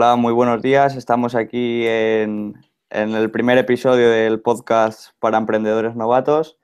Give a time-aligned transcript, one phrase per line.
[0.00, 0.94] Hola, muy buenos días.
[0.94, 2.54] Estamos aquí en,
[2.88, 6.56] el primer episodio del podcast para emprendedores novatos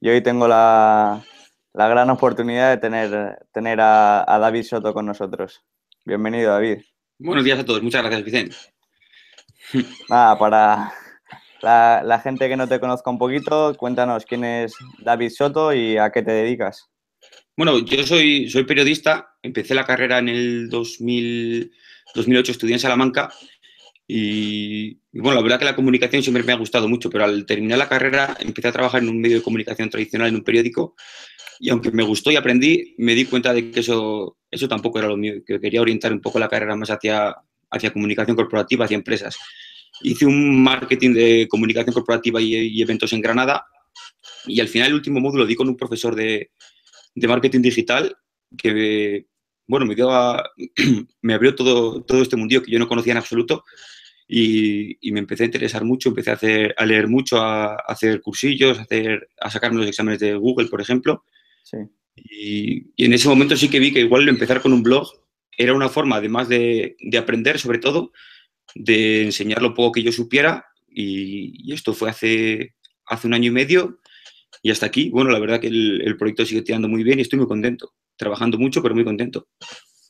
[0.00, 1.22] y hoy tengo la,
[1.74, 5.60] gran oportunidad de tener, tener a, David Soto con nosotros.
[6.06, 6.78] Bienvenido, David.
[7.18, 7.82] Buenos días a todos.
[7.82, 8.56] Muchas gracias, Vicente.
[10.08, 10.90] Nada, para
[11.60, 15.98] la, la gente que no te conozca un poquito, cuéntanos quién es David Soto y
[15.98, 16.88] a qué te dedicas.
[17.54, 21.70] Bueno, yo soy, soy periodista, empecé la carrera en el 2000,
[22.14, 23.32] 2008, estudié en Salamanca
[24.06, 27.78] y, bueno, la verdad que la comunicación siempre me ha gustado mucho, pero al terminar
[27.78, 30.96] la carrera empecé a trabajar en un medio de comunicación tradicional, en un periódico,
[31.60, 35.08] y aunque me gustó y aprendí, me di cuenta de que eso, eso tampoco era
[35.08, 37.36] lo mío, que quería orientar un poco la carrera más hacia,
[37.70, 39.36] hacia comunicación corporativa, hacia empresas.
[40.00, 43.66] Hice un marketing de comunicación corporativa y, y eventos en Granada
[44.46, 46.50] y al final el último módulo di con un profesor de,
[47.14, 48.16] de marketing digital
[48.56, 49.26] que,
[49.68, 50.10] bueno, me, dio
[51.22, 53.64] me abrió todo, todo este mundillo que yo no conocía en absoluto
[54.26, 58.78] y, me empecé a interesar mucho, empecé a, hacer, a leer mucho, a, hacer cursillos,
[58.78, 61.24] a, hacer, a sacarme los exámenes de Google, por ejemplo.
[62.16, 65.08] Y, en ese momento sí que vi que igual empezar con un blog
[65.56, 68.12] era una forma, además de, de aprender, sobre todo,
[68.74, 70.66] de enseñar lo poco que yo supiera.
[70.88, 72.74] Y, y, esto fue hace,
[73.06, 73.98] hace un año y medio
[74.62, 77.38] y hasta aquí, bueno, la verdad que el, proyecto sigue tirando muy bien y estoy
[77.38, 77.92] muy contento.
[78.18, 79.46] Trabajando mucho, pero muy contento.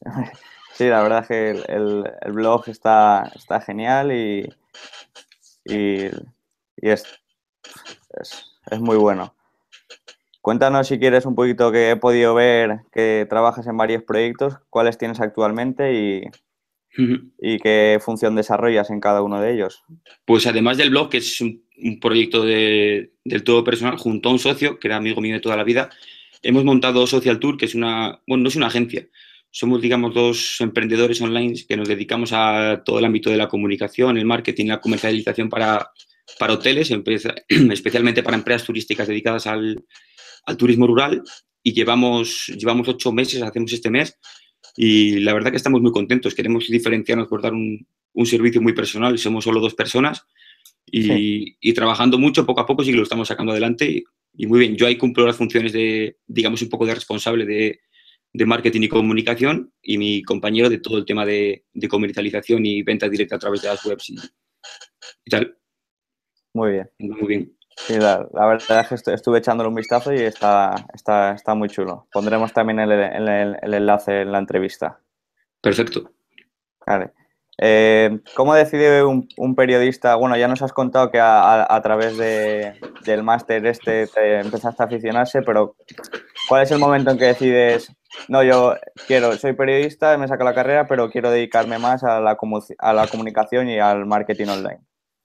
[0.75, 4.49] Sí, la verdad es que el, blog está, está genial y,
[5.65, 6.09] y,
[6.77, 7.05] es,
[8.71, 9.35] es, muy bueno.
[10.41, 14.99] Cuéntanos si quieres un poquito que he podido ver que trabajas en varios proyectos, cuáles
[14.99, 16.23] tienes actualmente y,
[17.41, 19.83] y qué función desarrollas en cada uno de ellos.
[20.25, 24.33] Pues además del blog, que es un un proyecto de, del todo personal junto a
[24.33, 25.91] un socio, que era amigo mío de toda la vida.
[26.43, 29.09] Hemos montado Social Tour, que es una, bueno, no es una agencia,
[29.51, 34.19] somos, digamos, dos emprendedores online que nos dedicamos a todo el ámbito de la comunicación,
[34.19, 35.91] el marketing, la comercialización para,
[36.39, 36.91] para hoteles,
[37.49, 39.85] especialmente para empresas turísticas dedicadas al,
[40.45, 41.23] al turismo rural.
[41.63, 44.19] Y llevamos, llevamos ocho meses, hacemos este mes,
[44.77, 46.35] y la verdad que estamos muy contentos.
[46.35, 49.19] Queremos diferenciarnos por dar un, un servicio muy personal.
[49.19, 50.25] Somos solo dos personas
[50.91, 54.05] y, trabajando mucho, poco a poco sí que lo estamos sacando adelante
[54.39, 54.77] y, muy bien.
[54.77, 57.81] Yo ahí cumplo las funciones de, digamos, un poco de responsable de,
[58.33, 62.83] de marketing y comunicación y mi compañero de todo el tema de, de comercialización y
[62.83, 64.17] venta directa a través de las webs y,
[65.31, 65.59] tal.
[66.55, 66.91] Muy bien.
[66.99, 67.59] Muy bien.
[67.77, 72.09] Sí, la, verdad es que estuve echándole un vistazo y está, está, está muy chulo.
[72.13, 75.01] Pondremos también el, el, el enlace en la entrevista.
[75.61, 76.13] Perfecto.
[76.87, 77.13] Vale.
[77.61, 80.15] Eh, ¿Cómo decide un, periodista?
[80.15, 85.43] Bueno, ya nos has contado que a, través del máster este te empezaste a aficionarse,
[85.43, 85.75] pero
[86.49, 87.93] ¿cuál es el momento en que decides,
[88.29, 88.77] no, yo
[89.09, 92.39] quiero, soy periodista, me saco la carrera, pero quiero dedicarme más a la,
[92.79, 94.79] a la comunicación y al marketing online?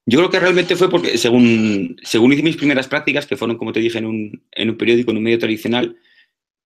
[0.08, 3.72] Yo creo que realmente fue porque según, según hice mis primeras prácticas, que fueron, como
[3.72, 5.98] te dije, en un, en un periódico, en un medio tradicional,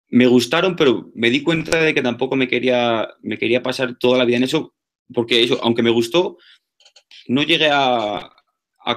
[0.09, 4.17] me gustaron, pero me di cuenta de que tampoco me quería, me quería pasar toda
[4.17, 4.73] la vida en eso
[5.13, 6.37] porque eso, aunque me gustó,
[7.27, 8.33] no llegué a,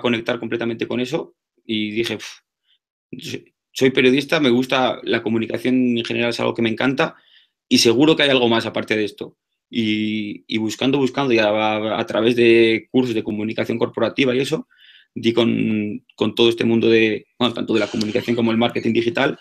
[0.01, 1.35] conectar completamente con eso
[1.67, 2.17] y dije,
[3.73, 7.17] soy periodista, me gusta la comunicación en general, es algo que me encanta
[7.69, 9.37] y seguro que hay algo más aparte de esto.
[9.69, 14.69] Y, buscando, buscando, ya a, través de cursos de comunicación corporativa y eso,
[15.13, 16.05] di con,
[16.37, 19.39] todo este mundo de, tanto de la comunicación como el marketing digital.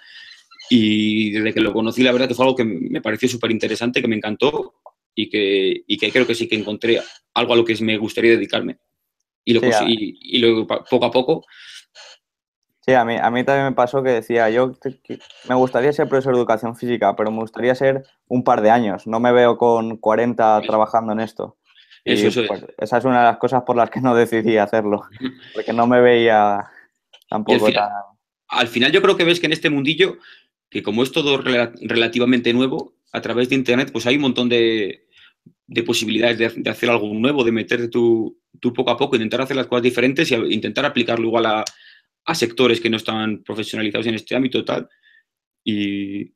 [0.70, 4.02] Y desde que lo conocí, la verdad que fue algo que me pareció súper interesante,
[4.02, 4.76] que me encantó
[5.22, 7.02] y que, y que creo que sí que encontré
[7.34, 8.78] algo a lo que me gustaría dedicarme.
[9.44, 11.46] Y, lo, y, luego poco a poco.
[12.86, 14.72] Sí, a mí, a mí también me pasó que decía, yo
[15.50, 19.08] me gustaría ser profesor de educación física, pero me gustaría ser un par de años.
[19.08, 21.58] No me veo con 40 trabajando en esto.
[22.06, 25.04] Eso, pues, esa es una de las cosas por las que no decidí hacerlo,
[25.54, 26.66] porque no me veía
[27.28, 27.90] tampoco al final,
[28.48, 30.18] Al final yo creo que ves que en este mundillo,
[30.70, 35.09] que como es todo relativamente nuevo, a través de Internet, pues hay un montón de,
[35.70, 38.40] de posibilidades de, hacer algo nuevo, de meterte tú,
[38.76, 41.64] poco a poco, intentar hacer las cosas diferentes y intentar aplicarlo igual a,
[42.26, 44.90] a sectores que no están profesionalizados en este ámbito tal.
[45.64, 46.34] Y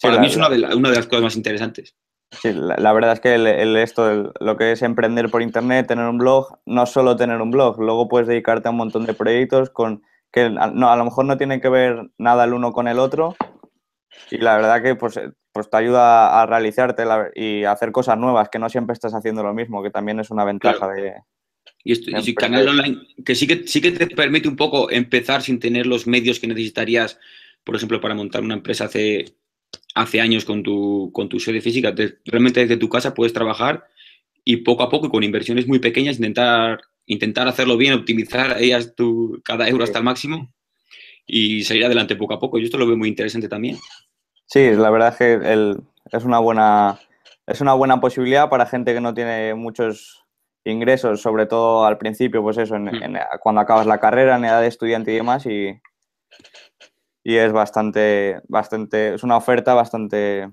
[0.00, 1.96] para mí es una de, una de, las cosas más interesantes.
[2.30, 6.18] Sí, la, verdad es que el, esto, lo que es emprender por internet, tener un
[6.18, 10.02] blog, no solo tener un blog, luego puedes dedicarte a un montón de proyectos con
[10.32, 13.36] que no, a lo mejor no tienen que ver nada el uno con el otro,
[14.30, 17.02] y la verdad que pues, eh, pues te ayuda a realizarte
[17.34, 20.30] y a hacer cosas nuevas, que no siempre estás haciendo lo mismo, que también es
[20.30, 21.14] una ventaja de...
[21.82, 25.40] Y, esto, y canal online, que sí que sí que te permite un poco empezar
[25.40, 27.18] sin tener los medios que necesitarías,
[27.64, 29.36] por ejemplo, para montar una empresa hace,
[29.94, 31.94] hace años con tu, con tu sede física.
[32.26, 33.86] realmente desde tu casa puedes trabajar
[34.44, 39.40] y poco a poco, con inversiones muy pequeñas, intentar, intentar hacerlo bien, optimizar ellas tu,
[39.42, 40.52] cada euro hasta el máximo
[41.26, 42.58] y salir adelante poco a poco.
[42.58, 43.78] Yo esto lo veo muy interesante también.
[44.46, 45.76] Sí, la verdad es que
[46.12, 46.98] es, una buena,
[47.46, 50.24] es una buena posibilidad para gente que no tiene muchos
[50.64, 52.90] ingresos, sobre todo al principio, pues eso, mm.
[53.42, 55.80] cuando acabas la carrera, en edad de estudiante y demás, y,
[57.24, 60.48] y es bastante, bastante, es una oferta bastante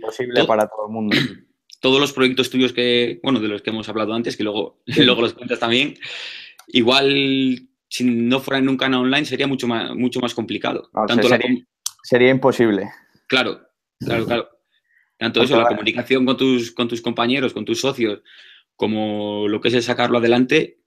[0.00, 1.16] posible para todo el mundo.
[1.80, 5.22] Todos los proyectos tuyos que, bueno, de los que hemos hablado antes, que luego, luego
[5.22, 5.94] los cuentas también,
[6.68, 10.90] igual si no fuera en un canal online sería mucho más, mucho más complicado.
[11.08, 11.28] Tanto
[12.02, 12.90] sería, imposible.
[13.26, 13.60] Claro,
[13.98, 14.48] claro, claro.
[15.18, 18.22] Tanto eso, la comunicación con tus, con tus compañeros, con tus socios,
[18.74, 20.80] como lo que es el sacarlo adelante,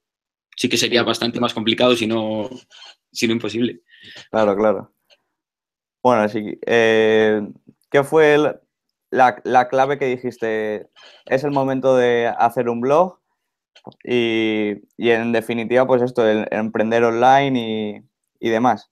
[0.56, 2.50] sí que sería bastante más complicado, si no,
[3.12, 3.82] si no imposible.
[4.32, 4.94] Claro, claro.
[6.02, 6.60] Bueno, sí.
[6.66, 7.42] Eh,
[7.90, 8.38] ¿Qué fue
[9.12, 10.90] la, clave que dijiste?
[11.26, 13.20] Es el momento de hacer un blog
[14.04, 18.04] y, en definitiva, pues esto, el, emprender online
[18.40, 18.92] y, demás.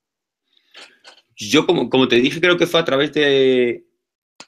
[1.49, 3.85] Yo, como, como te dije, creo que fue a través de,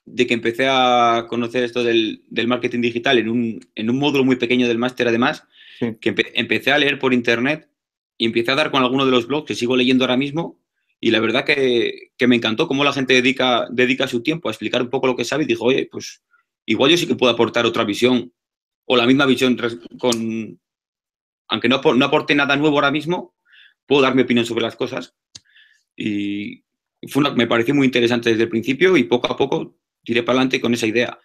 [0.06, 4.36] de que empecé a conocer esto del, marketing digital en un, en un, módulo muy
[4.36, 5.44] pequeño del máster, además,
[5.80, 7.68] que empecé a leer por internet
[8.18, 10.60] y empecé a dar con alguno de los blogs que sigo leyendo ahora mismo.
[11.00, 14.82] Y la verdad que, me encantó cómo la gente dedica, dedica su tiempo a explicar
[14.82, 16.24] un poco lo que sabe y dijo, oye, pues
[16.66, 18.32] igual yo sí que puedo aportar otra visión
[18.86, 19.58] o la misma visión
[19.98, 20.60] con,
[21.48, 23.36] aunque no, no aporte nada nuevo ahora mismo,
[23.86, 25.16] puedo dar mi opinión sobre las cosas.
[25.96, 26.64] Y
[27.08, 30.62] fue me pareció muy interesante desde el principio y poco a poco tiré para adelante
[30.62, 31.20] con esa idea.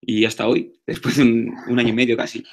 [0.00, 2.44] Y hasta hoy, después de un, año y medio casi.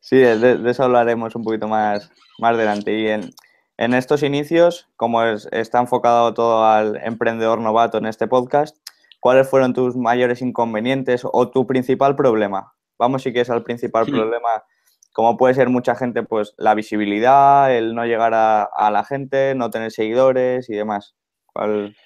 [0.00, 2.98] Sí, de, eso hablaremos un poquito más, más adelante.
[2.98, 3.30] Y en,
[3.76, 8.76] en estos inicios, como está enfocado todo al emprendedor novato en este podcast,
[9.20, 12.74] ¿cuáles fueron tus mayores inconvenientes o tu principal problema?
[12.98, 14.64] Vamos si quieres al principal problema,
[15.12, 19.54] como puede ser mucha gente, pues la visibilidad, el no llegar a, a la gente,
[19.54, 21.14] no tener seguidores y demás.
[21.56, 21.96] ¿Cuál?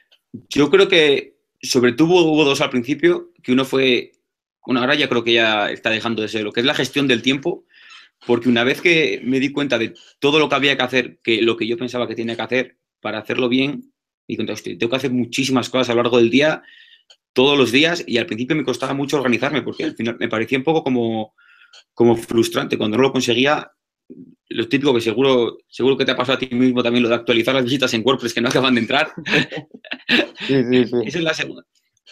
[0.48, 4.12] Yo creo que sobre todo hubo dos al principio, que uno fue,
[4.64, 7.08] bueno, ahora ya creo que ya está dejando de ser, lo que es la gestión
[7.08, 7.64] del tiempo,
[8.26, 11.42] porque una vez que me di cuenta de todo lo que había que hacer, que
[11.42, 13.92] lo que yo pensaba que tenía que hacer para hacerlo bien,
[14.28, 16.62] y conté, tengo que hacer muchísimas cosas a lo largo del día,
[17.32, 20.58] todos los días, y al principio me costaba mucho organizarme, porque al final me parecía
[20.58, 21.34] un poco como,
[21.92, 22.78] como frustrante.
[22.78, 23.72] Cuando no lo conseguía,
[24.48, 27.14] lo típico que seguro, seguro que te ha pasado a ti mismo también, lo de
[27.14, 29.12] actualizar las visitas en WordPress que no acaban de entrar.
[30.46, 30.96] Sí, sí, sí.
[31.04, 31.62] Esa es la segunda.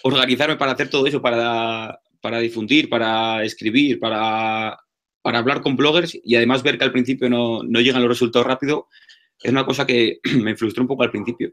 [0.04, 4.78] Organizarme para hacer todo eso, para, para difundir, para escribir, para,
[5.22, 8.46] para, hablar con bloggers y además ver que al principio no, no llegan los resultados
[8.46, 8.86] rápido,
[9.42, 11.52] es una cosa que me frustró un poco al principio.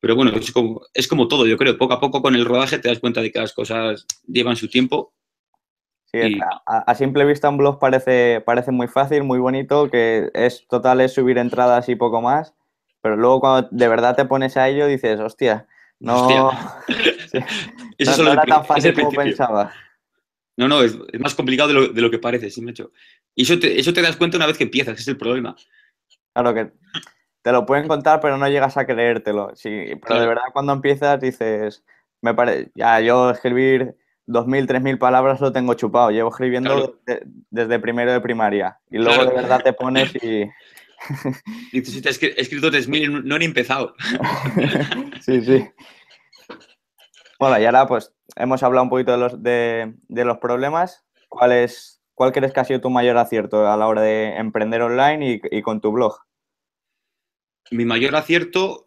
[0.00, 1.76] Pero bueno, es como, es como todo, yo creo.
[1.76, 4.68] Poco a poco con el rodaje te das cuenta de que las cosas llevan su
[4.68, 5.15] tiempo
[6.66, 11.12] a, simple vista un blog parece, parece muy fácil, muy bonito, que es total es
[11.12, 12.54] subir entradas y poco más,
[13.00, 15.66] pero luego cuando de verdad te pones a ello dices, hostia,
[16.00, 16.50] no,
[17.98, 19.72] Eso no, era tan fácil como pensaba.
[20.56, 22.90] No, no, es, más complicado de lo, que parece, sí, me hecho.
[23.34, 25.54] Y eso te, eso te das cuenta una vez que empiezas, es el problema.
[26.32, 26.72] Claro que
[27.42, 29.54] te lo pueden contar, pero no llegas a creértelo.
[29.54, 31.84] Sí, pero de verdad cuando empiezas dices,
[32.22, 36.10] me parece, ya yo escribir 2.000, 3.000 palabras lo tengo chupado.
[36.10, 37.00] Llevo escribiendo
[37.50, 38.78] desde primero de primaria.
[38.90, 40.48] Y luego de verdad te pones y...
[41.72, 43.94] y si te has escrito 3.000 no he empezado.
[45.20, 45.68] sí, sí.
[47.38, 51.04] Bueno, y ahora pues hemos hablado un poquito de los, de, los problemas.
[51.28, 54.82] ¿Cuál, es, ¿Cuál crees que ha sido tu mayor acierto a la hora de emprender
[54.82, 56.18] online y, y con tu blog?
[57.70, 58.85] Mi mayor acierto,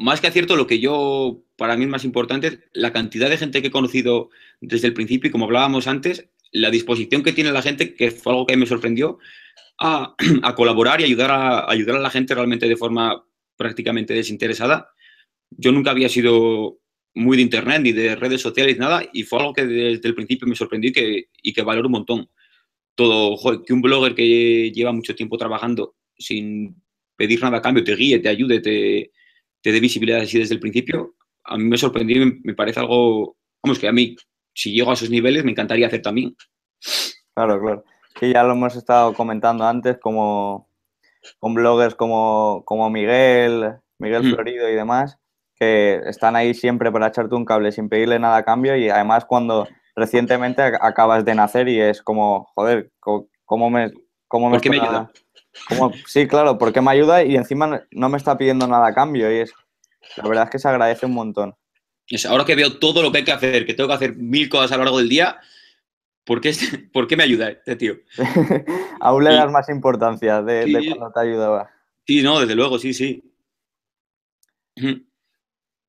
[0.00, 3.60] más que acierto, lo que yo para mí es más importante la cantidad de gente
[3.60, 4.30] que he conocido
[4.62, 8.32] desde el principio y como hablábamos antes, la disposición que tiene la gente, que fue
[8.32, 9.18] algo que me sorprendió,
[9.78, 10.16] a,
[10.56, 13.26] colaborar y ayudar a, ayudar a la gente realmente de forma
[13.56, 14.88] prácticamente desinteresada.
[15.50, 16.78] Yo nunca había sido
[17.14, 20.48] muy de internet ni de redes sociales, nada, y fue algo que desde el principio
[20.48, 22.30] me sorprendió y que, y que valoro un montón.
[22.94, 26.74] Todo, que un blogger que lleva mucho tiempo trabajando sin
[27.16, 29.10] pedir nada a cambio te guíe, te ayude, te,
[29.62, 31.14] te dé visibilidad así desde el principio,
[31.44, 34.16] a mí me sorprendió y me parece algo, vamos, que a mí,
[34.54, 36.36] si llego a esos niveles, me encantaría hacer también.
[37.34, 37.84] Claro, claro.
[38.18, 40.68] Sí, ya lo hemos estado comentando antes, como
[41.38, 44.34] con bloggers como, como Miguel, Miguel mm.
[44.34, 45.18] Florido y demás,
[45.54, 49.24] que están ahí siempre para echarte un cable sin pedirle nada a cambio y además
[49.24, 52.90] cuando recientemente acabas de nacer y es como, joder,
[53.44, 53.92] ¿cómo me...
[54.28, 55.10] Cómo me, ¿Por me ayuda?
[56.06, 59.40] Sí, claro, porque me ayuda y encima no me está pidiendo nada a cambio y
[59.40, 59.52] es
[60.16, 61.56] la verdad es que se agradece un montón.
[62.28, 64.72] Ahora que veo todo lo que hay que hacer, que tengo que hacer mil cosas
[64.72, 65.38] a lo largo del día,
[66.24, 66.52] ¿por qué,
[66.92, 67.94] ¿por qué me ayuda este tío?
[69.00, 71.70] Aún le das más importancia de, cuando te ayudaba.
[72.06, 73.22] Sí, no, desde luego, sí, sí.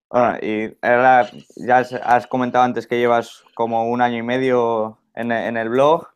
[0.10, 5.32] Bueno, y ahora ya has comentado antes que llevas como un año y medio en,
[5.32, 6.10] el blog.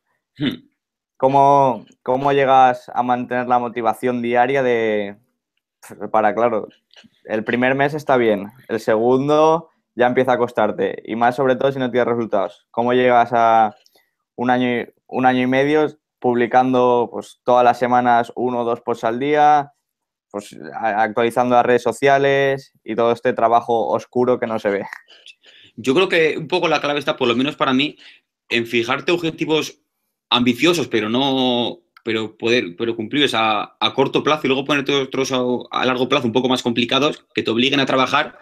[1.18, 5.18] ¿Cómo, ¿Cómo, llegas a mantener la motivación diaria de,
[6.12, 6.68] para, claro,
[7.24, 11.72] el primer mes está bien, el segundo ya empieza a costarte y más sobre todo
[11.72, 12.68] si no tienes resultados.
[12.72, 13.74] ¿Cómo llegas a
[14.36, 15.88] un año, un año y medio
[16.20, 19.72] publicando pues, todas las semanas uno o dos posts al día,
[20.30, 24.86] pues actualizando las redes sociales y todo este trabajo oscuro que no se ve.
[25.76, 27.98] Yo creo que un poco la clave está, por lo menos para mí,
[28.50, 29.82] en fijarte objetivos
[30.36, 35.32] ambiciosos, pero no, pero poder, pero cumplirlos a, a corto plazo y luego ponerte otros
[35.32, 38.38] a, largo plazo un poco más complicados que te obliguen a trabajar,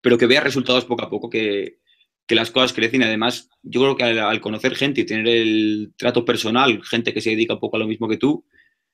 [0.00, 1.80] pero que veas resultados poco a poco, que,
[2.26, 3.02] que las cosas crecen.
[3.02, 7.30] Además, yo creo que al, conocer gente y tener el trato personal, gente que se
[7.30, 8.46] dedica un poco a lo mismo que tú,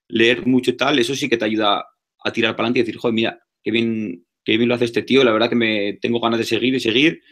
[0.08, 1.84] leer mucho y tal, eso sí que te ayuda
[2.24, 5.32] a tirar para adelante y decir, joder, mira, qué bien lo hace este tío, la
[5.32, 7.22] verdad que me tengo ganas de seguir y seguir,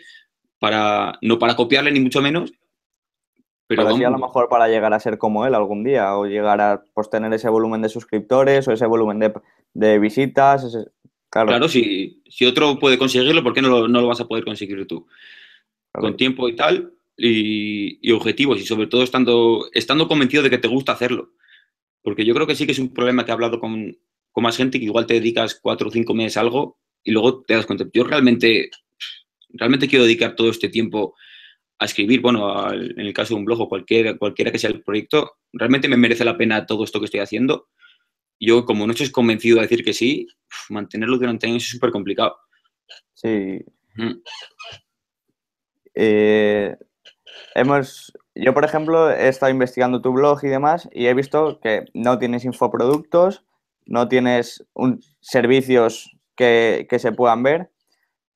[0.59, 2.53] para, no para copiarle ni mucho menos,
[3.71, 6.83] pero, a lo mejor para llegar a ser como él algún día, o llegar a
[6.93, 9.33] pues, tener ese volumen de suscriptores o ese volumen
[9.75, 10.77] de, visitas.
[11.31, 15.07] claro, si, si, otro puede conseguirlo, ¿por qué no lo, vas a poder conseguir tú?
[15.93, 20.67] Con tiempo y tal, y, objetivos, y sobre todo estando, estando convencido de que te
[20.67, 21.31] gusta hacerlo.
[22.03, 23.97] Porque yo creo que sí que es un problema que he hablado con,
[24.33, 27.43] con más gente que igual te dedicas cuatro o cinco meses a algo y luego
[27.43, 28.69] te das cuenta, yo realmente,
[29.51, 31.15] realmente quiero dedicar todo este tiempo
[31.81, 34.83] a escribir, bueno, en el caso de un blog o cualquiera, cualquiera que sea el
[34.83, 37.69] proyecto, realmente me merece la pena todo esto que estoy haciendo.
[38.39, 40.27] Yo, como no estoy convencido de decir que sí,
[40.69, 42.37] mantenerlo durante años es súper complicado.
[43.15, 43.65] Sí.
[45.95, 46.77] Eh,
[47.55, 51.87] hemos, yo, por ejemplo, he estado investigando tu blog y demás y he visto que
[51.95, 53.43] no tienes infoproductos,
[53.87, 57.71] no tienes un, servicios que, se puedan ver.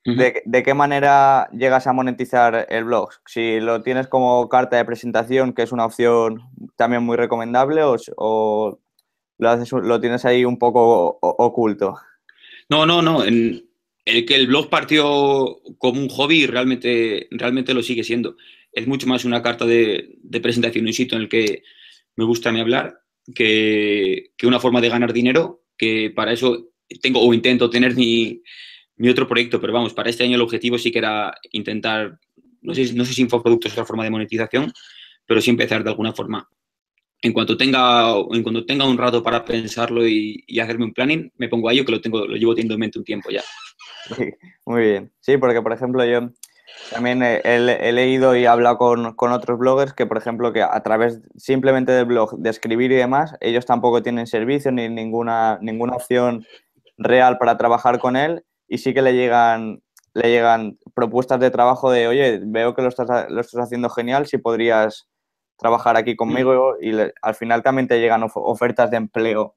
[0.04, 3.08] ¿De, qué manera llegas a monetizar el blog?
[3.26, 6.42] Si lo tienes como carta de presentación, que es una opción
[6.76, 8.78] también muy recomendable, o,
[9.38, 11.96] lo, haces, lo tienes ahí un poco oculto.
[12.68, 13.24] No, no, no.
[13.24, 13.66] En
[14.04, 18.36] el que el blog partió como un hobby realmente, realmente lo sigue siendo.
[18.72, 21.62] Es mucho más una carta de, de presentación, un sitio en el que
[22.16, 23.00] me gusta a hablar
[23.34, 28.42] que, una forma de ganar dinero, que para eso tengo o intento tener mi,
[29.10, 32.18] otro proyecto, pero vamos, para este año el objetivo sí que era intentar,
[32.62, 34.72] no sé, no sé si infoproductos es otra forma de monetización,
[35.26, 36.48] pero sí empezar de alguna forma.
[37.22, 41.32] En cuanto tenga, en cuanto tenga un rato para pensarlo y, y hacerme un planning,
[41.38, 43.42] me pongo a ello, que lo, tengo, lo llevo teniendo en mente un tiempo ya.
[44.66, 45.12] muy bien.
[45.20, 46.30] Sí, porque por ejemplo yo
[46.90, 51.22] también he, leído y he hablado con, otros bloggers que, por ejemplo, que a través
[51.36, 56.44] simplemente del blog, de escribir y demás, ellos tampoco tienen servicio ni ninguna, ninguna opción
[56.96, 59.82] real para trabajar con él y sí que le llegan,
[60.14, 64.26] le llegan propuestas de trabajo de, oye, veo que lo estás, lo estás haciendo genial,
[64.26, 65.08] si podrías
[65.58, 66.92] trabajar aquí conmigo y
[67.22, 69.56] al final también te llegan ofertas de empleo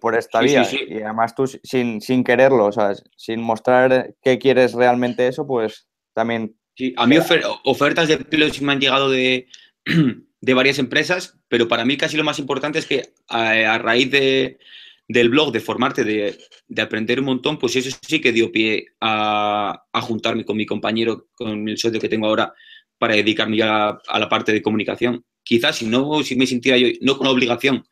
[0.00, 0.66] por, esta vía.
[0.70, 5.88] y además tú sin, sin quererlo, o sea, sin mostrar que quieres realmente eso, pues
[6.14, 6.56] también...
[6.76, 7.16] Sí, a mí
[7.64, 9.48] ofertas de empleo sí me han llegado de,
[10.40, 14.58] de, varias empresas, pero para mí casi lo más importante es que a, raíz de,
[15.08, 16.38] del blog, de formarte, de,
[16.68, 20.66] de, aprender un montón, pues eso sí que dio pie a, a, juntarme con mi
[20.66, 22.52] compañero, con el socio que tengo ahora,
[22.98, 25.24] para dedicarme ya a, la parte de comunicación.
[25.42, 27.86] Quizás si no, si me sintiera yo, no con obligación,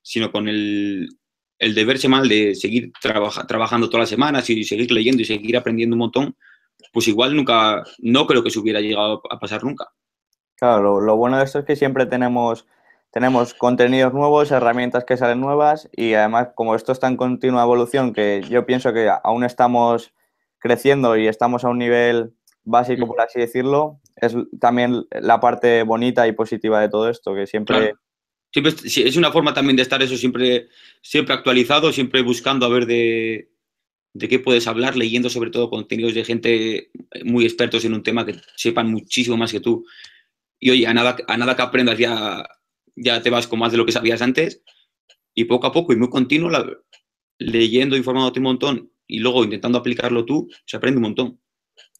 [0.00, 1.08] sino con el,
[1.58, 5.94] el deber semanal de seguir trabajando todas las semanas y seguir leyendo y seguir aprendiendo
[5.94, 6.36] un montón,
[6.92, 9.88] pues igual nunca, no creo que se hubiera llegado a pasar nunca.
[10.56, 12.66] Claro, lo, bueno de esto es que siempre tenemos,
[13.12, 18.12] tenemos contenidos nuevos, herramientas que salen nuevas y además como esto está en continua evolución,
[18.12, 20.12] que yo pienso que aún estamos
[20.58, 22.32] creciendo y estamos a un nivel
[22.64, 27.46] básico, por así decirlo, es también la parte bonita y positiva de todo esto, que
[27.46, 27.94] siempre
[28.54, 30.68] es una forma también de estar eso siempre,
[31.00, 33.48] siempre actualizado, siempre buscando a ver de,
[34.18, 36.90] qué puedes hablar, leyendo sobre todo contenidos de gente
[37.24, 39.84] muy expertos en un tema que sepan muchísimo más que tú.
[40.58, 42.46] Y oye, a nada, a nada que aprendas ya,
[42.96, 44.62] ya te vas con más de lo que sabías antes.
[45.34, 46.50] Y poco a poco y muy continuo,
[47.38, 51.40] leyendo, informándote un montón y luego intentando aplicarlo tú, se aprende un montón.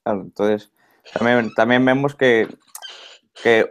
[0.05, 0.71] Claro, entonces
[1.15, 2.49] también, también vemos que
[3.43, 3.69] que,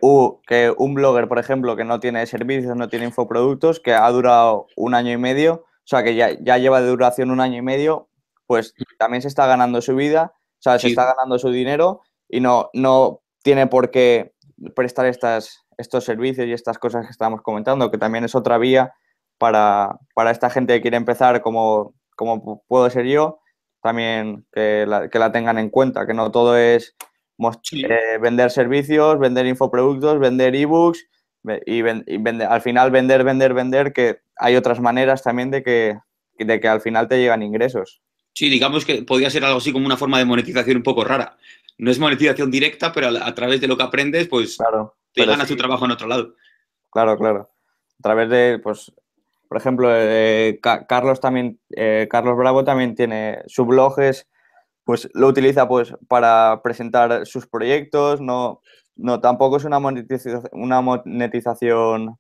[0.47, 4.67] que un blogger, por ejemplo, que no tiene servicios, no tiene infoproductos, que ha durado
[4.75, 8.09] un año y medio, o sea, que ya, lleva de duración un año y medio,
[8.47, 12.39] pues también se está ganando su vida, o sea, se está ganando su dinero y
[12.39, 14.33] no, no tiene por qué
[14.75, 18.93] prestar estas, estos servicios y estas cosas que estábamos comentando, que también es otra vía
[19.37, 19.97] para,
[20.29, 23.39] esta gente que quiere empezar como, como puedo ser yo,
[23.81, 26.95] también que la, que la tengan en cuenta, que no todo es
[27.71, 31.07] eh, vender servicios, vender infoproductos, vender ebooks
[31.65, 35.97] y, al final vender, vender, vender, que hay otras maneras también de que,
[36.37, 38.01] de que al final te llegan ingresos.
[38.33, 41.35] Sí, digamos que podría ser algo así como una forma de monetización un poco rara.
[41.77, 45.47] No es monetización directa, pero a, través de lo que aprendes, pues claro, te ganas
[45.47, 46.35] tu trabajo en otro lado.
[46.91, 47.51] Claro, claro.
[47.99, 48.91] A través de, pues,
[49.47, 53.95] por ejemplo, eh, Carlos también, eh, Carlos Bravo también tiene su blog,
[54.83, 58.61] pues lo utiliza pues para presentar sus proyectos, no,
[58.95, 62.17] no tampoco es una monetización, una monetización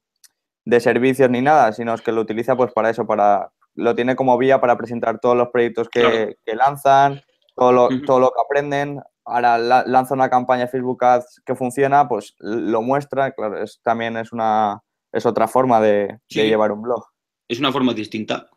[0.65, 4.15] de servicios ni nada, sino es que lo utiliza pues para eso, para lo tiene
[4.15, 7.21] como vía para presentar todos los proyectos que, lanzan,
[7.55, 8.99] todo lo, todo lo que aprenden.
[9.25, 14.31] Ahora lanza una campaña Facebook Ads que funciona, pues lo muestra, claro, es, también es
[14.31, 14.81] una
[15.13, 17.11] es otra forma de llevar un blog
[17.51, 18.49] es una forma distinta.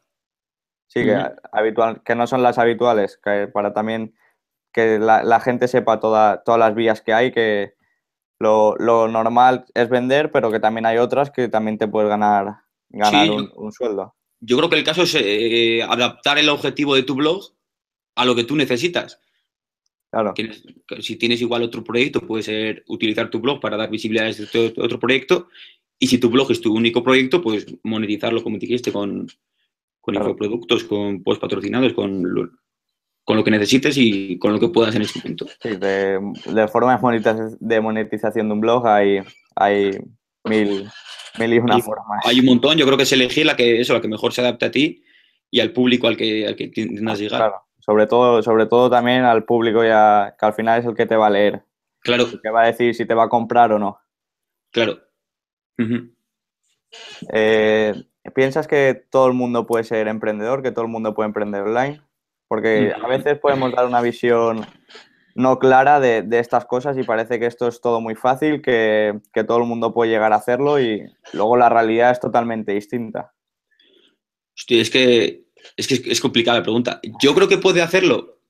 [0.86, 4.14] Sí, que, habitual, que no son las habituales, que para también
[4.72, 7.74] que la, gente sepa todas las vías que hay, que
[8.38, 8.76] lo,
[9.08, 13.72] normal es vender, pero que también hay otras que también te puedes ganar, ganar un,
[13.72, 14.14] sueldo.
[14.40, 17.42] Yo creo que el caso es eh, adaptar el objetivo de tu blog
[18.14, 19.20] a lo que tú necesitas.
[20.14, 20.34] Claro.
[21.00, 24.72] Si tienes igual otro proyecto, puede ser utilizar tu blog para dar visibilidad a este
[24.76, 25.48] otro proyecto
[25.98, 29.26] y si tu blog es tu único proyecto, pues monetizarlo, como dijiste, con,
[30.00, 32.50] con infoproductos, con post patrocinados, con lo,
[33.24, 35.46] con lo que necesites y con lo que puedas en este momento.
[35.62, 37.00] Sí, de, de formas
[37.60, 39.20] de monetización de un blog hay,
[39.56, 39.92] hay
[40.44, 40.86] mil,
[41.38, 42.20] mil y una formas.
[42.26, 44.42] Hay un montón, yo creo que es elegir la que, eso, la que mejor se
[44.42, 45.02] adapte a ti
[45.50, 47.40] y al público al que, al que intentas llegar.
[47.40, 51.04] Claro, sobre todo, sobre todo también al público ya, que al final es el que
[51.04, 51.64] te va a leer.
[52.00, 52.24] Claro.
[52.24, 54.00] El que va a decir si te va a comprar o no.
[54.70, 55.00] Claro.
[57.32, 57.94] Eh,
[58.34, 62.00] ¿Piensas que todo el mundo puede ser emprendedor, que todo el mundo puede emprender online?
[62.48, 64.64] Porque a veces podemos dar una visión
[65.34, 69.58] no clara de, estas cosas y parece que esto es todo muy fácil, que, todo
[69.58, 71.04] el mundo puede llegar a hacerlo y
[71.34, 73.34] luego la realidad es totalmente distinta.
[74.56, 75.43] Hostia, es que
[75.76, 77.00] es, que es complicada la pregunta.
[77.22, 78.40] Yo creo que puede hacerlo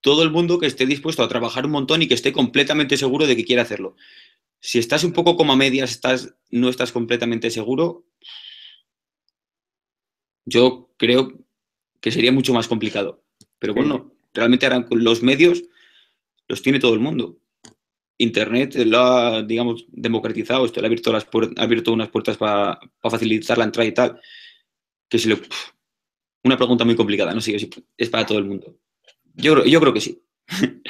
[0.00, 3.26] todo el mundo que esté dispuesto a trabajar un montón y que esté completamente seguro
[3.26, 3.96] de que quiere hacerlo.
[4.60, 8.06] Si estás un poco como a medias, estás, no estás completamente seguro,
[10.44, 11.32] yo creo
[12.00, 13.24] que sería mucho más complicado.
[13.58, 15.64] Pero bueno, realmente ahora los medios
[16.48, 17.38] los tiene todo el mundo.
[18.18, 22.78] Internet lo ha, digamos, democratizado, esto le ha abierto, las ha abierto unas puertas para
[23.00, 24.20] facilitar la entrada y tal.
[25.08, 25.34] Que si
[26.44, 28.74] una pregunta muy complicada, no sé si es para todo el mundo.
[29.34, 30.22] Yo, yo creo que sí.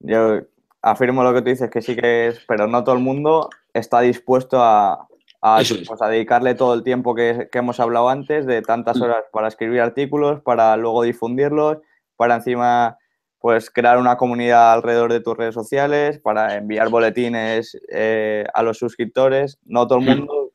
[0.00, 0.40] Yo
[0.82, 4.00] afirmo lo que tú dices, que sí que es, pero no todo el mundo está
[4.00, 5.08] dispuesto a,
[5.42, 9.02] a, pues, dedicarle todo el tiempo que, hemos hablado antes, de tantas mm.
[9.02, 11.78] horas para escribir artículos, para luego difundirlos,
[12.16, 12.98] para encima
[13.38, 18.78] pues crear una comunidad alrededor de tus redes sociales, para enviar boletines eh, a los
[18.78, 19.58] suscriptores.
[19.64, 20.08] No todo el mm.
[20.08, 20.52] mundo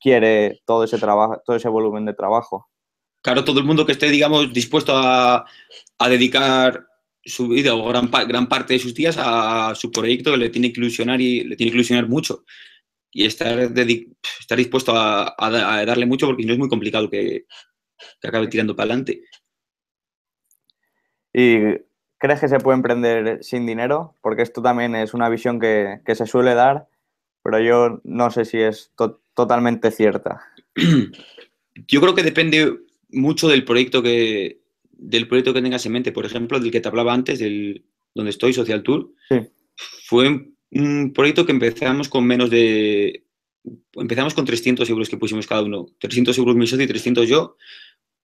[0.00, 2.68] quiere todo ese trabajo, todo ese volumen de trabajo.
[3.24, 5.46] Claro, todo el mundo que esté, digamos, dispuesto a,
[5.98, 6.86] a dedicar
[7.24, 10.70] su vida o gran, gran parte de sus días a su proyecto que le tiene
[10.70, 12.44] que ilusionar y le tiene que ilusionar mucho.
[13.10, 15.34] Y estar, estar dispuesto a,
[15.86, 17.46] darle mucho porque no es muy complicado que,
[18.22, 19.22] acabe tirando para adelante.
[21.32, 21.78] ¿Y
[22.18, 24.16] crees que se puede emprender sin dinero?
[24.20, 26.88] Porque esto también es una visión que, se suele dar,
[27.42, 28.92] pero yo no sé si es
[29.32, 30.42] totalmente cierta.
[31.88, 36.26] Yo creo que depende mucho del proyecto que, del proyecto que tengas en mente, por
[36.26, 39.12] ejemplo, del que te hablaba antes, del donde estoy, Social Tour,
[40.06, 43.24] fue un proyecto que empezamos con menos de...
[43.94, 45.86] Empezamos con 300 euros que pusimos cada uno.
[45.98, 47.56] 300 euros mi socio y 300 yo,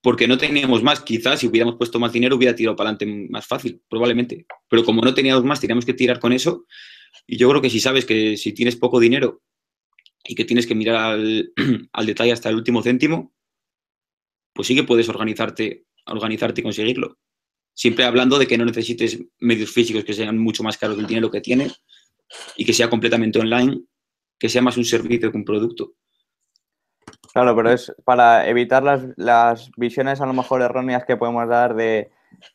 [0.03, 1.01] porque no teníamos más.
[1.01, 4.47] Quizás si hubiéramos puesto más dinero hubiera tirado para adelante más fácil, probablemente.
[4.69, 6.67] Pero como no teníamos más, teníamos que tirar con eso.
[7.27, 9.43] Y yo creo que si sabes que si tienes poco dinero
[10.25, 11.53] y que tienes que mirar al,
[11.93, 13.33] al detalle hasta el último céntimo,
[14.61, 17.17] pues sí que puedes organizarte organizarte y conseguirlo.
[17.73, 21.31] Siempre hablando de que no necesites medios físicos que sean mucho más caros del dinero
[21.31, 21.83] que tienes
[22.59, 23.81] y que sea completamente online,
[24.39, 25.93] que sea más un servicio que un producto.
[27.33, 28.83] Claro, pero es para evitar
[29.17, 32.11] las, visiones a lo mejor erróneas que podemos dar de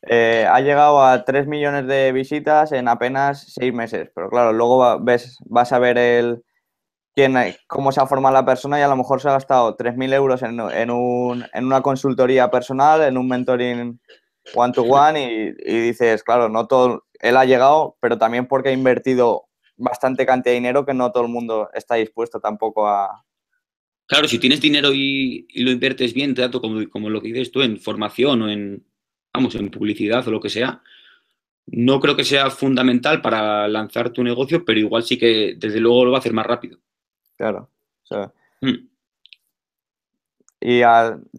[0.08, 4.10] eh, ha llegado a 3 millones de visitas en apenas 6 meses.
[4.14, 6.44] Pero claro, luego ves, vas a ver el,
[7.66, 10.42] cómo se ha formado la persona y a lo mejor se ha gastado 3.000 euros
[10.42, 13.98] en, en, un, en, una consultoría personal, en un mentoring
[14.54, 19.44] one-to-one y, dices, claro, no todo, él ha llegado, pero también porque ha invertido
[19.76, 23.24] bastante cantidad de dinero que no todo el mundo está dispuesto tampoco a...
[24.06, 27.62] Claro, si tienes dinero y, lo inviertes bien, tanto como, como lo que dices tú,
[27.62, 28.86] en formación o en,
[29.32, 30.82] vamos, en publicidad o lo que sea,
[31.66, 36.04] no creo que sea fundamental para lanzar tu negocio, pero igual sí que desde luego
[36.04, 36.78] lo va a hacer más rápido.
[37.36, 37.68] Claro.
[38.60, 38.88] Mm.
[40.60, 40.80] Y,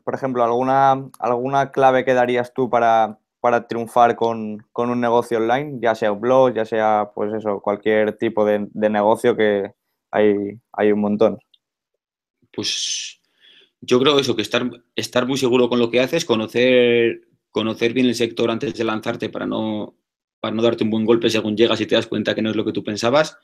[0.03, 3.19] por ejemplo, ¿alguna, ¿alguna clave que darías tú para,
[3.67, 5.79] triunfar con, un negocio online?
[5.81, 9.73] Ya sea un blog, ya sea, pues eso, cualquier tipo de, negocio que
[10.11, 11.39] hay, hay un montón.
[12.51, 13.19] Pues
[13.81, 18.07] yo creo eso, que estar, estar muy seguro con lo que haces, conocer, conocer bien
[18.07, 19.95] el sector antes de lanzarte para no,
[20.39, 22.55] para no darte un buen golpe según llegas y te das cuenta que no es
[22.55, 23.37] lo que tú pensabas.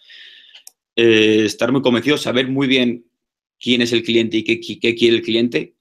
[0.96, 3.06] Eh, estar muy convencido, saber muy bien
[3.60, 5.76] quién es el cliente y qué, quiere el cliente,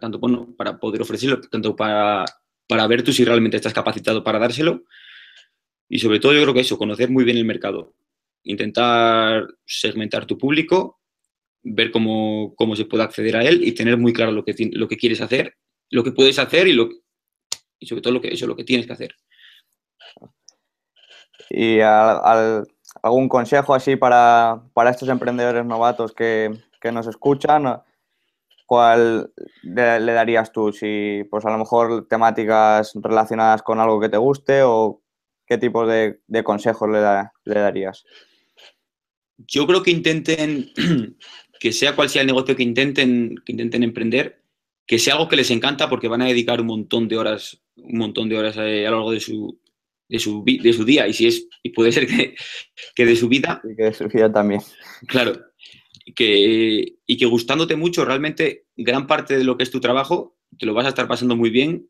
[0.00, 2.24] tanto, bueno, para poder ofrecerlo, tanto para,
[2.66, 4.84] para ver tú si realmente estás capacitado para dárselo.
[5.88, 7.94] Y sobre todo yo creo que eso, conocer muy bien el mercado,
[8.44, 11.00] intentar segmentar tu público,
[11.62, 14.88] ver cómo, cómo se puede acceder a él y tener muy claro lo que, lo
[14.88, 15.56] que quieres hacer,
[15.90, 16.88] lo que puedes hacer y, lo,
[17.78, 19.14] y sobre todo lo que, eso, lo que tienes que hacer.
[21.50, 21.80] ¿Y
[23.02, 26.50] algún consejo así para, estos emprendedores novatos que,
[26.92, 27.82] nos escuchan?
[28.66, 29.32] ¿Cuál
[29.62, 30.72] le, darías tú?
[30.72, 35.02] Si, pues a lo mejor temáticas relacionadas con algo que te guste o
[35.46, 37.00] qué tipo de, consejos le,
[37.60, 38.04] darías?
[39.38, 40.70] Yo creo que intenten,
[41.60, 44.42] que sea cual sea el negocio que intenten, que intenten emprender,
[44.86, 47.98] que sea algo que les encanta porque van a dedicar un montón de horas, un
[47.98, 49.58] montón de horas eh, a lo largo de su,
[50.10, 52.34] de su, de su día y si es y puede ser que,
[52.94, 53.62] que de su vida.
[53.64, 54.60] Y que de su vida también.
[55.06, 55.40] Claro.
[56.16, 60.66] Que, y que gustándote mucho, realmente gran parte de lo que es tu trabajo, te
[60.66, 61.88] lo vas a estar pasando muy bien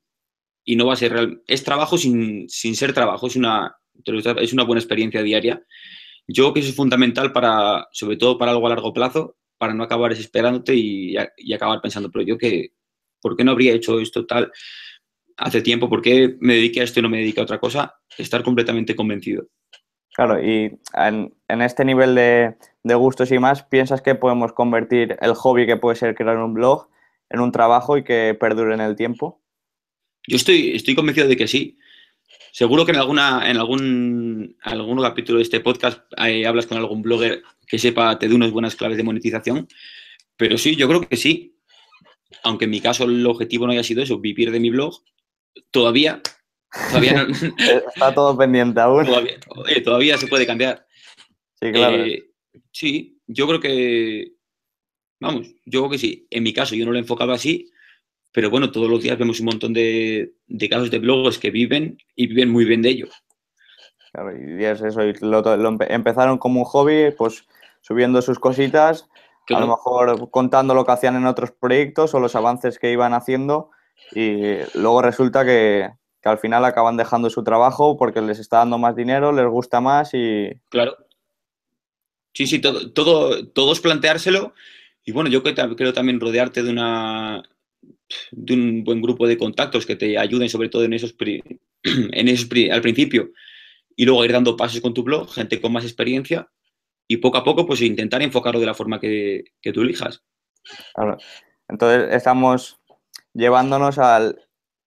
[0.64, 1.42] y no va a ser real.
[1.46, 5.64] Es trabajo sin, sin ser trabajo, es una, es una buena experiencia diaria.
[6.28, 9.72] Yo creo que eso es fundamental para, sobre todo para algo a largo plazo, para
[9.72, 12.74] no acabar desesperándote y, y acabar pensando, pero yo que,
[13.22, 14.52] ¿por qué no habría hecho esto tal?
[15.40, 17.94] Hace tiempo, ¿por qué me dediqué a esto y no me dediqué a otra cosa?
[18.16, 19.46] Estar completamente convencido.
[20.14, 22.54] Claro, y en, este nivel de,
[22.94, 26.88] gustos y más, ¿piensas que podemos convertir el hobby que puede ser crear un blog
[27.30, 29.40] en un trabajo y que perdure en el tiempo?
[30.26, 31.78] Yo estoy, estoy convencido de que sí.
[32.52, 37.00] Seguro que en, alguna, en algún, algún capítulo de este podcast eh, hablas con algún
[37.00, 39.68] blogger que sepa, te dé unas buenas claves de monetización,
[40.36, 41.56] pero sí, yo creo que sí.
[42.42, 45.02] Aunque en mi caso el objetivo no haya sido eso, vivir de mi blog,
[45.70, 46.20] todavía,
[46.88, 47.26] todavía
[47.94, 49.06] Está todo pendiente aún.
[49.84, 50.86] Todavía, se puede cambiar.
[51.60, 52.04] Sí, claro.
[52.04, 52.30] Eh,
[52.72, 54.32] sí, yo creo que,
[55.20, 56.26] vamos, yo creo que sí.
[56.30, 57.70] En mi caso yo no lo he enfocado así,
[58.32, 60.32] pero bueno, todos los días vemos un montón de,
[60.70, 63.08] casos de blogs que viven y viven muy bien de ello.
[64.12, 67.44] Claro, y es eso, empezaron como un hobby, pues
[67.80, 69.08] subiendo sus cositas,
[69.48, 73.14] a lo mejor contando lo que hacían en otros proyectos o los avances que iban
[73.14, 73.70] haciendo
[74.12, 75.88] y luego resulta que,
[76.22, 80.10] al final acaban dejando su trabajo porque les está dando más dinero, les gusta más
[80.12, 80.50] y...
[80.68, 80.94] Claro.
[82.34, 82.92] Sí, sí, todo,
[83.52, 84.52] todo, es planteárselo
[85.04, 87.42] y bueno, yo creo también rodearte de una
[88.32, 91.14] de un buen grupo de contactos que te ayuden sobre todo en esos,
[91.82, 93.32] en esos al principio
[93.96, 96.50] y luego ir dando pasos con tu blog, gente con más experiencia
[97.08, 100.22] y poco a poco pues intentar enfocarlo de la forma que, que tú elijas.
[100.94, 101.18] Claro.
[101.68, 102.79] Entonces estamos
[103.34, 104.36] llevándonos al,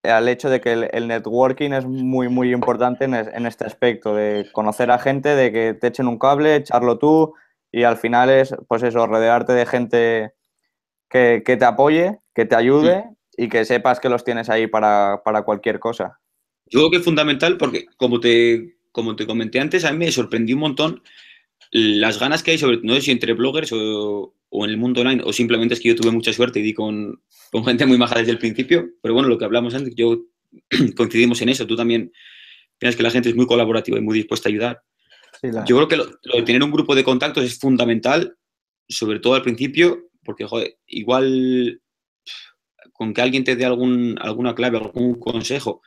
[0.02, 4.98] hecho de que el, networking es muy, muy importante en, este aspecto, de conocer a
[4.98, 7.34] gente, de que te echen un cable, echarlo tú
[7.72, 10.32] y al final es, pues eso, rodearte de gente
[11.08, 13.04] que, te apoye, que te ayude
[13.36, 16.20] y que sepas que los tienes ahí para, cualquier cosa.
[16.66, 20.12] Yo creo que es fundamental porque, como te, como te comenté antes, a mí me
[20.12, 21.02] sorprendió un montón
[21.74, 25.00] las ganas que hay, sobre no sé si entre bloggers o, o en el mundo
[25.00, 27.98] online, o simplemente es que yo tuve mucha suerte y di con, con gente muy
[27.98, 30.26] maja desde el principio, pero bueno, lo que hablamos antes, yo
[30.96, 32.12] coincidimos en eso, tú también
[32.78, 34.82] piensas que la gente es muy colaborativa y muy dispuesta a ayudar.
[35.66, 38.36] Yo creo que lo, de tener un grupo de contactos es fundamental,
[38.88, 40.46] sobre todo al principio, porque
[40.86, 41.82] igual
[42.92, 45.82] con que alguien te dé algún, alguna clave, algún consejo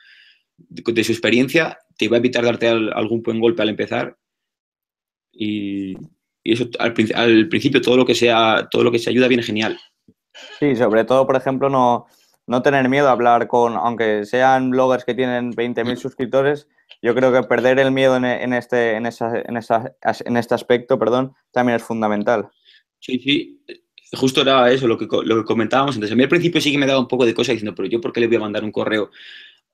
[0.58, 4.18] de, su experiencia, te va a evitar darte algún buen golpe al empezar.
[5.38, 5.96] Y,
[6.44, 9.78] eso al, al, principio todo lo que sea, todo lo que se ayuda viene genial.
[10.58, 12.06] Sí, sobre todo, por ejemplo, no,
[12.46, 16.66] no tener miedo a hablar con, aunque sean bloggers que tienen 20.000 suscriptores,
[17.02, 20.98] yo creo que perder el miedo en, este, en, esa, en, esa, en este aspecto
[20.98, 22.48] perdón, también es fundamental.
[22.98, 23.64] Sí, sí,
[24.12, 26.10] justo era eso lo que, lo que comentábamos antes.
[26.10, 28.00] A mí al principio sí que me daba un poco de cosa diciendo, pero yo
[28.00, 29.10] por qué le voy a mandar un correo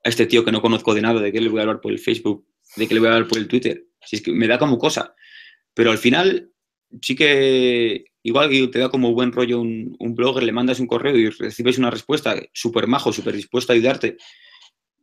[0.03, 1.91] a este tío que no conozco de nada, de qué le voy a hablar por
[1.91, 3.85] el Facebook, de qué le voy a hablar por el Twitter.
[4.05, 5.15] Si es que me da como cosa.
[5.75, 6.49] Pero al final
[7.01, 11.15] sí que igual que te da como buen rollo un, blogger, le mandas un correo
[11.15, 14.17] y recibes una respuesta súper majo, súper dispuesto a ayudarte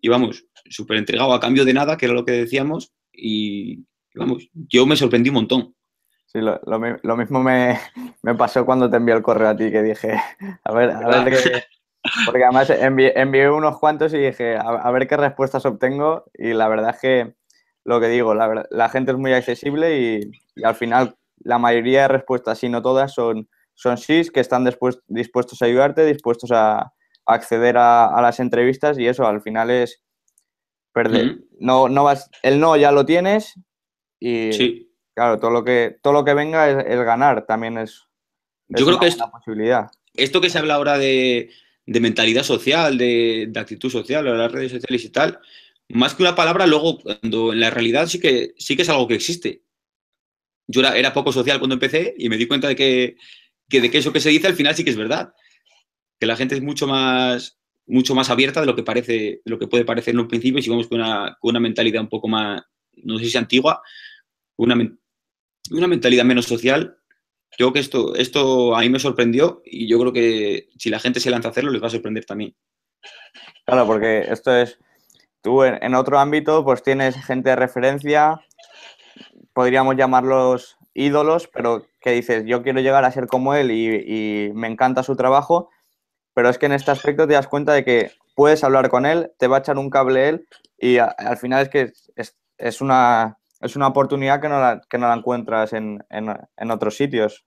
[0.02, 4.48] y vamos, súper entregado a cambio de nada, que era lo que decíamos, y, vamos,
[4.52, 5.74] yo me sorprendí un montón.
[6.26, 7.78] Sí, lo, mismo me,
[8.37, 10.20] pasó cuando te envié el correo a ti, que dije,
[10.64, 11.62] a ver, a ver qué...
[12.26, 16.96] Porque además envié, unos cuantos y dije, a, ver qué respuestas obtengo, y la verdad
[16.96, 17.35] es que
[17.85, 20.30] lo que digo, la, gente es muy accesible y,
[20.62, 24.68] al final la mayoría de respuestas, si no todas, son, son sí, que están
[25.08, 26.92] dispuestos a ayudarte, dispuestos a,
[27.24, 30.02] acceder a, las entrevistas y eso al final es
[30.92, 31.38] perder.
[31.58, 33.54] No, no vas, el no ya lo tienes
[34.20, 38.02] y claro, todo lo que, todo lo que venga es, ganar, también es,
[38.68, 39.90] Yo creo que es una posibilidad.
[40.14, 41.50] Esto que se habla ahora de,
[41.86, 45.40] mentalidad social, de, actitud social, de las redes sociales y tal,
[45.88, 49.08] más que una palabra, luego cuando en la realidad sí que, sí que es algo
[49.08, 49.62] que existe.
[50.66, 53.16] Yo era, era poco social cuando empecé y me di cuenta de que,
[53.68, 55.33] que de que eso que se dice al final sí que es verdad
[56.22, 59.66] que la gente es mucho más, mucho más abierta de lo que parece, lo que
[59.66, 62.29] puede parecer en un principio, y si vamos con una, con una mentalidad un poco
[62.29, 63.83] más, no sé si antigua,
[64.57, 64.77] una,
[65.72, 66.96] una mentalidad menos social.
[67.59, 71.01] Yo creo que esto, esto a mí me sorprendió y yo creo que si la
[71.01, 72.55] gente se lanza a hacerlo les va a sorprender también.
[73.66, 74.79] Claro, porque esto es,
[75.42, 78.40] tú en, otro ámbito pues tienes gente de referencia,
[79.52, 84.68] podríamos llamarlos ídolos, pero que dices, yo quiero llegar a ser como él y me
[84.68, 85.70] encanta su trabajo,
[86.34, 89.30] pero es que en este aspecto te das cuenta de que puedes hablar con él,
[89.38, 90.46] te va a echar un cable él
[90.78, 91.92] y al final es que
[92.58, 96.02] es, una, es una oportunidad que no la, que no la encuentras en,
[96.70, 97.44] otros sitios.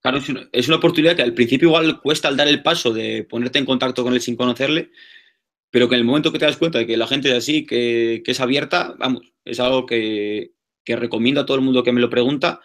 [0.00, 0.18] Claro,
[0.52, 3.66] es una, oportunidad que al principio igual cuesta al dar el paso de ponerte en
[3.66, 4.90] contacto con él sin conocerle,
[5.70, 7.64] pero que en el momento que te das cuenta de que la gente es así,
[7.64, 10.52] que, es abierta, vamos, es algo que,
[10.84, 12.60] que, recomiendo a todo el mundo que me lo pregunta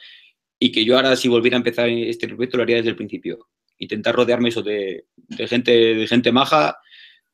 [0.59, 3.47] y que yo ahora si volviera a empezar este proyecto lo haría desde el principio
[3.79, 5.05] intentar rodearme eso de,
[5.47, 6.79] gente, de gente maja,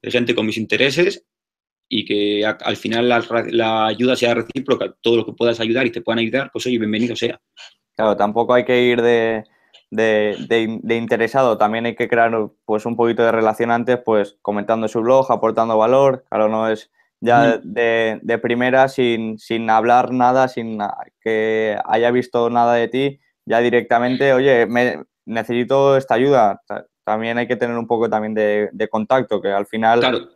[0.02, 1.26] de gente con mis intereses
[1.89, 6.02] y que al final la, ayuda sea recíproca, todo lo que puedas ayudar y te
[6.02, 7.39] puedan ayudar, pues oye, bienvenido sea.
[7.96, 9.43] Claro, tampoco hay que ir de,
[10.89, 12.32] interesado, también hay que crear
[12.65, 16.89] pues un poquito de relación antes, pues comentando su blog, aportando valor, claro, no es
[17.23, 20.77] ya de, primera sin, sin hablar nada, sin
[21.21, 26.62] que haya visto nada de ti, ya directamente, oye, me, necesito esta ayuda.
[27.05, 30.29] También hay que tener un poco también de, contacto, que al final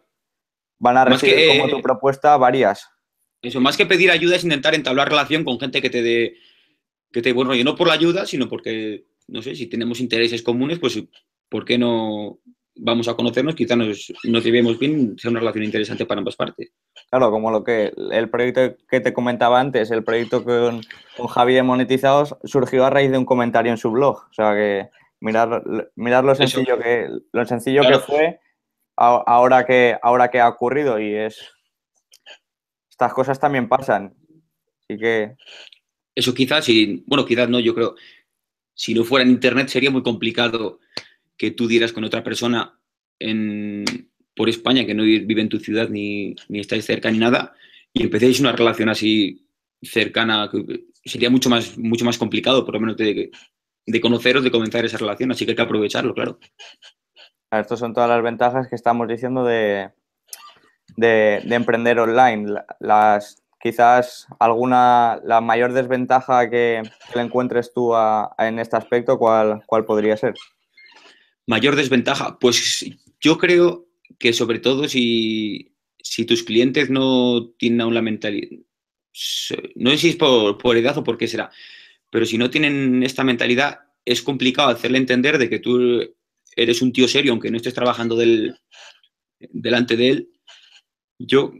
[0.80, 2.88] van a recibir como tu propuesta varias.
[3.42, 6.36] Eso, más que pedir ayuda es intentar entablar relación con gente que te dé,
[7.12, 10.80] que te bueno, no por la ayuda, sino porque, no sé, si tenemos intereses comunes,
[10.80, 11.02] pues
[11.50, 12.40] ¿por qué no
[12.80, 13.56] vamos a conocernos?
[13.56, 16.72] Quizá nos, nos llevemos bien, sea una relación interesante para ambas partes.
[17.10, 20.82] Claro, como lo que el proyecto que te comentaba antes, el proyecto con,
[21.16, 24.18] con Javi de Monetizados surgió a raíz de un comentario en su blog.
[24.30, 25.64] O sea que mirar,
[25.96, 28.40] mirar lo sencillo que lo sencillo que fue
[28.96, 31.52] ahora que ahora que ha ocurrido y es
[32.90, 34.16] estas cosas también pasan.
[34.82, 35.36] Así que
[36.16, 37.96] eso quizás si bueno, quizás no, yo creo
[38.74, 40.80] si no fuera en internet sería muy complicado
[41.38, 42.80] que tú dieras con otra persona
[43.20, 43.86] en
[44.36, 47.56] por España, que no vive en tu ciudad ni, ni estáis cerca ni nada,
[47.92, 49.48] y empecéis una relación así
[49.82, 50.50] cercana,
[51.04, 53.32] sería mucho más, mucho más complicado, por lo menos de,
[53.86, 56.38] de conoceros, de comenzar esa relación, así que hay que aprovecharlo, claro.
[57.52, 59.90] Estas son todas las ventajas que estamos diciendo de,
[60.98, 62.60] de, emprender online.
[62.80, 66.84] Las, quizás alguna, la mayor desventaja que,
[67.16, 67.94] le encuentres tú
[68.38, 70.36] en este aspecto, ¿cuál, ¿cuál podría ser?
[71.48, 72.86] Mayor desventaja, pues
[73.22, 73.88] yo creo
[74.20, 75.74] que sobre todo si,
[76.28, 78.50] tus clientes no tienen aún la mentalidad,
[79.76, 81.50] no sé si es por, edad o por qué será,
[82.12, 86.02] pero si no tienen esta mentalidad, es complicado hacerle entender de que tú
[86.56, 88.56] eres un tío serio, aunque no estés trabajando del,
[89.40, 90.30] delante de él.
[91.20, 91.54] Yo,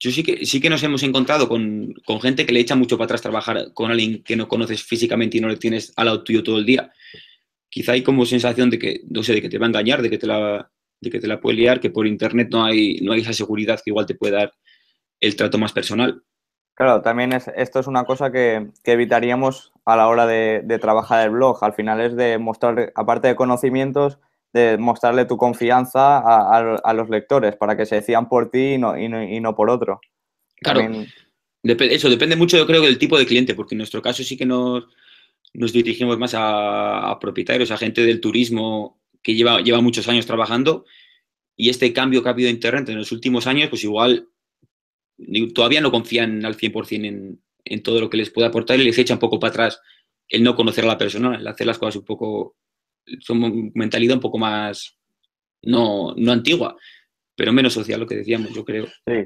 [0.00, 2.96] yo sí que, sí que nos hemos encontrado con, con, gente que le echa mucho
[2.96, 6.24] para atrás trabajar con alguien que no conoces físicamente y no le tienes al lado
[6.24, 6.92] tuyo todo el día.
[7.68, 10.10] Quizá hay como sensación de que, no sé, de que te va a engañar, de
[10.10, 13.12] que te la, de que te la puede liar, que por internet no hay, no
[13.12, 14.52] hay esa seguridad que igual te puede dar
[15.20, 16.22] el trato más personal.
[16.74, 21.30] Claro, también es, esto es una cosa que, evitaríamos a la hora de, trabajar el
[21.30, 21.62] blog.
[21.62, 24.18] Al final es de mostrar, aparte de conocimientos,
[24.52, 28.96] de mostrarle tu confianza a, los lectores para que se decían por ti y no,
[28.96, 30.00] y no, por otro.
[30.60, 30.80] Claro,
[31.64, 34.46] eso depende mucho, yo creo, del tipo de cliente, porque en nuestro caso sí que
[34.46, 34.84] nos,
[35.54, 40.84] nos dirigimos más a, propietarios, a gente del turismo que lleva, lleva muchos años trabajando.
[41.56, 44.28] Y este cambio que ha habido en Internet en los últimos años, pues igual
[45.54, 48.98] todavía no confían al 100% en, en todo lo que les puede aportar y les
[48.98, 49.80] echa un poco para atrás
[50.28, 52.56] el no conocer a la persona, el hacer las cosas un poco,
[53.20, 54.98] son mentalidad un poco más,
[55.62, 56.76] no, no antigua,
[57.38, 58.86] pero menos social, lo que decíamos, yo creo.
[59.06, 59.24] Sí,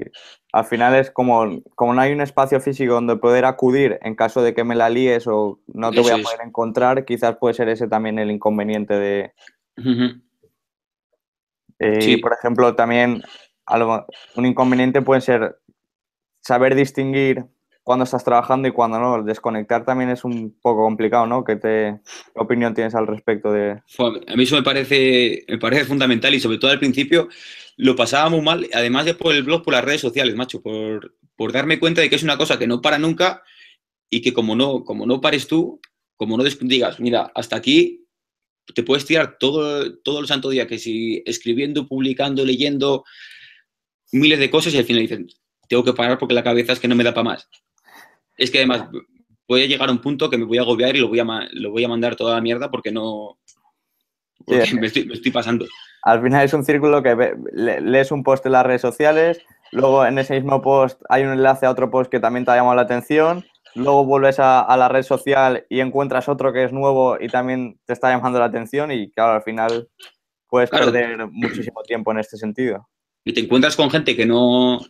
[0.51, 4.43] al final es como, como no hay un espacio físico donde poder acudir en caso
[4.43, 7.69] de que me la líes o no te voy a poder encontrar, quizás puede ser
[7.69, 9.33] ese también el inconveniente de...
[11.79, 13.23] Eh, por ejemplo, también
[13.65, 15.57] algo, un inconveniente puede ser
[16.39, 17.45] saber distinguir
[17.83, 19.23] cuando estás trabajando y cuando no.
[19.23, 21.43] Desconectar también es un poco complicado, ¿no?
[21.43, 21.99] ¿Qué, te,
[22.33, 23.81] ¿Qué opinión tienes al respecto de...?
[24.27, 27.27] A mí eso me parece, me parece fundamental y sobre todo al principio
[27.75, 31.15] lo pasaba muy mal, además de por el blog, por las redes sociales, macho, por,
[31.35, 33.43] por darme cuenta de que es una cosa que no para nunca
[34.09, 35.81] y que como no, como no pares tú,
[36.15, 38.05] como no digas, mira, hasta aquí
[38.73, 43.03] te puedes tirar todo, todo el santo día, que si escribiendo, publicando, leyendo
[44.11, 45.27] miles de cosas y al final dicen,
[45.67, 47.49] tengo que parar porque la cabeza es que no me da para más
[48.37, 48.89] es que además
[49.47, 51.25] voy a llegar a un punto que me voy a agobiar y lo voy a,
[51.51, 53.37] lo voy a mandar toda la mierda porque no.
[54.47, 55.65] me, estoy, pasando.
[56.03, 59.41] Al final es un círculo que lees un post en las redes sociales,
[59.71, 62.55] luego en ese mismo post hay un enlace a otro post que también te ha
[62.55, 67.17] llamado la atención, luego vuelves a, la red social y encuentras otro que es nuevo
[67.19, 69.89] y también te está llamando la atención y claro, al final
[70.47, 72.87] puedes perder muchísimo tiempo en este sentido.
[73.25, 74.81] Y te encuentras con gente que no,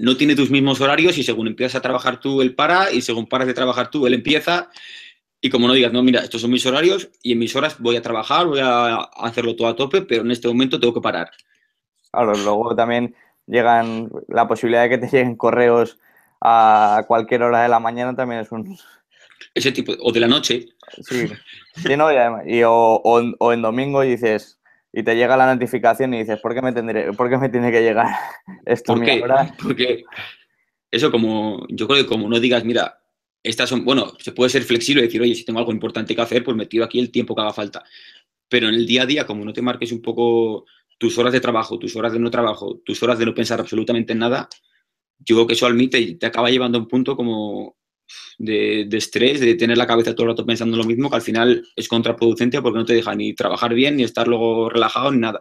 [0.00, 3.26] no tiene tus mismos horarios y según empiezas a trabajar tú, él para y según
[3.26, 4.70] paras de trabajar tú, él empieza.
[5.42, 7.96] Y como no digas, no, mira, estos son mis horarios y en mis horas voy
[7.96, 11.30] a trabajar, voy a hacerlo todo a tope, pero en este momento tengo que parar.
[12.10, 13.14] Claro, luego también
[13.46, 15.98] llegan la posibilidad de que te lleguen correos
[16.40, 18.78] a cualquier hora de la mañana también es un...
[19.54, 20.66] Ese tipo, o de la noche.
[21.02, 21.26] Sí,
[21.76, 22.08] sí no,
[22.46, 24.59] y, o, o en domingo dices,
[24.92, 27.70] y te llega la notificación y dices, ¿por qué me, tendré, ¿por qué me tiene
[27.70, 28.08] que llegar
[28.66, 29.22] esto ¿Por qué?
[29.62, 30.04] Porque
[30.90, 32.98] eso como, yo creo que como no digas, mira,
[33.42, 36.20] estas son, bueno, se puede ser flexible y decir, oye, si tengo algo importante que
[36.20, 37.84] hacer, pues me tiro aquí el tiempo que haga falta.
[38.48, 40.66] Pero en el día a día, como no te marques un poco
[40.98, 44.12] tus horas de trabajo, tus horas de no trabajo, tus horas de no pensar absolutamente
[44.12, 44.48] en nada,
[45.20, 47.76] yo creo que eso al mí te, te acaba llevando a un punto como
[48.38, 51.66] de, estrés, de tener la cabeza todo el rato pensando lo mismo, que al final
[51.76, 55.40] es contraproducente porque no te deja ni trabajar bien, ni estar luego relajado, ni nada.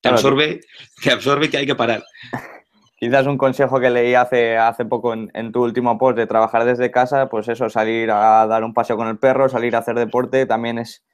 [0.00, 0.60] Te absorbe,
[1.02, 2.02] te absorbe que hay que parar.
[2.96, 6.92] Quizás un consejo que leí hace, hace poco en, tu último post de trabajar desde
[6.92, 10.46] casa, pues eso, salir a dar un paseo con el perro, salir a hacer deporte,
[10.46, 11.04] también es,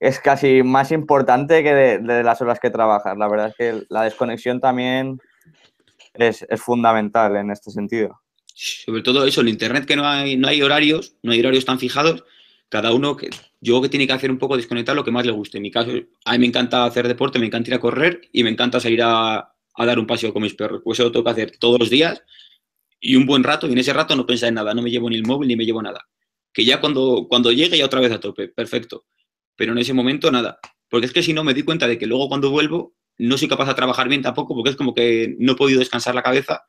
[0.00, 3.16] es casi más importante que de, las horas que trabajas.
[3.16, 5.18] La verdad es que la desconexión también
[6.12, 8.20] es, es fundamental en este sentido
[8.60, 11.78] sobre todo eso, en Internet que no hay, no hay horarios, no hay horarios tan
[11.78, 12.24] fijados,
[12.68, 15.32] cada uno, que, yo que tiene que hacer un poco desconectar lo que más le
[15.32, 15.58] guste.
[15.58, 15.90] En mi caso,
[16.24, 19.00] a mí me encanta hacer deporte, me encanta ir a correr y me encanta salir
[19.02, 20.82] a, dar un paseo con mis perros.
[20.84, 22.22] Pues eso lo tengo que hacer todos los días
[23.00, 25.08] y un buen rato, y en ese rato no pensar en nada, no me llevo
[25.08, 26.06] ni el móvil ni me llevo nada.
[26.52, 29.06] Que ya cuando, cuando llegue ya otra vez a tope, perfecto.
[29.56, 30.58] Pero en ese momento nada.
[30.88, 33.48] Porque es que si no me di cuenta de que luego cuando vuelvo no soy
[33.48, 36.64] capaz de trabajar bien tampoco, porque es como que no he podido descansar la cabeza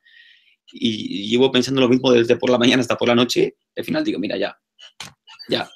[0.72, 4.04] y llevo pensando lo mismo desde por la mañana hasta por la noche, al final
[4.04, 4.58] digo, mira, ya,
[5.48, 5.68] ya.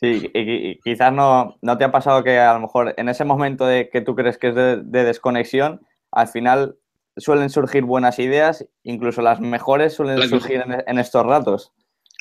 [0.00, 3.66] Sí, y, quizás no, no, te ha pasado que a lo mejor en ese momento
[3.66, 6.76] de que tú crees que es de, desconexión, al final
[7.18, 11.72] suelen surgir buenas ideas, incluso las mejores suelen surgir en, estos ratos.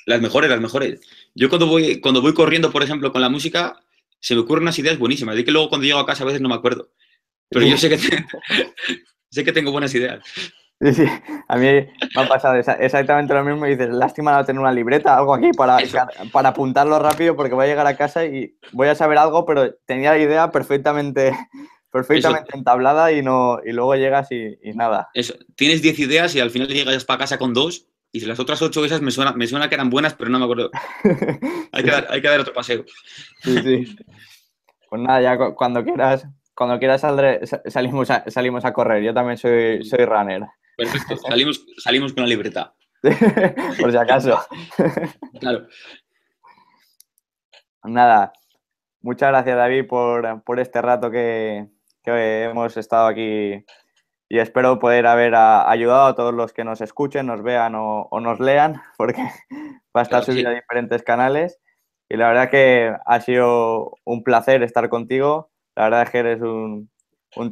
[0.05, 0.99] Las mejores, las mejores.
[1.35, 3.79] Yo cuando voy, cuando voy corriendo, por ejemplo, con la música,
[4.19, 5.37] se me ocurren unas ideas buenísimas.
[5.37, 6.91] De que luego cuando llego a casa a veces no me acuerdo.
[7.49, 7.97] Pero yo sé que,
[9.31, 10.19] sé que tengo buenas ideas.
[10.81, 11.05] Sí, sí,
[11.49, 15.17] a mí me ha pasado exactamente lo mismo y dices, lástima no tener una libreta,
[15.17, 15.77] algo aquí para,
[16.31, 19.73] para apuntarlo rápido porque voy a llegar a casa y voy a saber algo, pero
[19.85, 21.33] tenía la idea perfectamente,
[21.91, 25.09] perfectamente entablada y, no, y luego llegas y, nada.
[25.13, 28.61] Eso, tienes 10 ideas y al final llegas para casa con dos y las otras
[28.61, 30.71] ocho esas me suena, me suena que eran buenas, pero no me acuerdo.
[31.73, 32.85] hay, que dar, hay que dar otro paseo.
[33.43, 33.95] Sí, sí.
[34.89, 36.25] Pues nada, ya cuando quieras,
[36.55, 37.01] cuando quieras
[37.67, 39.03] salimos, a, salimos a correr.
[39.03, 40.47] Yo también soy, soy runner.
[40.79, 42.73] Perfecto, salimos, salimos con la libreta.
[43.79, 44.39] Por si acaso.
[45.39, 45.67] claro.
[47.83, 48.33] Nada,
[49.01, 51.65] muchas gracias David por, este rato que,
[52.03, 53.65] hemos estado aquí
[54.27, 58.39] y espero poder haber ayudado a todos los que nos escuchen, nos vean o, nos
[58.41, 59.21] lean, porque
[59.95, 61.57] va a estar subido a diferentes canales.
[62.09, 65.51] Y la verdad que ha sido un placer estar contigo.
[65.75, 66.89] La verdad es que eres un,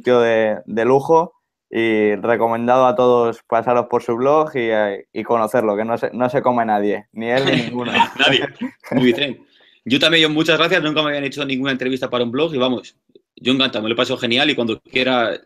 [0.02, 1.37] tío de, de lujo
[1.70, 6.42] y recomendado a todos pasaros por su blog y, conocerlo, que no se, no se
[6.42, 7.92] come nadie, ni él ni ninguno.
[7.92, 8.46] nadie.
[8.92, 9.46] Muy bien.
[9.84, 10.82] Yo también, muchas gracias.
[10.82, 12.96] Nunca me habían hecho ninguna entrevista para un blog y vamos,
[13.36, 15.38] yo encantado, me lo paso genial y cuando quiera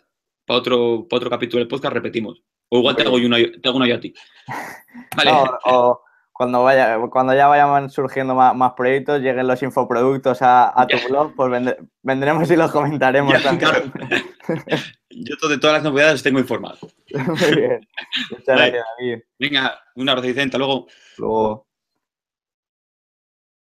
[0.46, 2.42] para otro, para otro capítulo del podcast repetimos.
[2.68, 4.14] O igual te hago, una, te hago yo a ti.
[5.16, 5.30] Vale.
[5.64, 6.00] o
[6.42, 11.76] cuando, vaya, cuando ya vayan surgiendo más, proyectos, lleguen los infoproductos a, tu blog, pues
[12.02, 13.70] vendremos y los comentaremos también.
[15.10, 16.78] Yo de todas las novedades tengo informado.
[17.14, 17.88] Muy bien.
[18.32, 19.22] Muchas gracias, David.
[19.38, 20.58] Venga, un abrazo, Vicente.
[20.58, 20.88] Luego.
[21.16, 21.68] Luego.